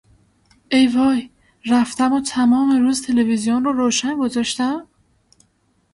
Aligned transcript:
ای 0.69 0.87
وای! 0.87 1.29
رفتم 1.65 2.13
و 2.13 2.21
تمام 2.21 2.71
روز 2.85 3.01
تلویزیون 3.01 3.63
را 3.63 3.71
روشن 3.71 4.17
گذاشتم؟ 4.17 4.87